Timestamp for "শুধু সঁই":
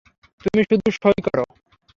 0.63-1.19